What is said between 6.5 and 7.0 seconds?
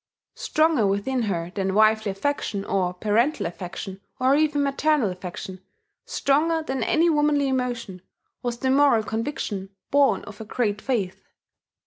than